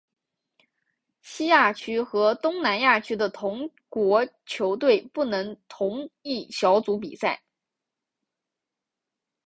[1.21, 7.43] 西亚区和东南亚区的同国球队不能同一小组比赛。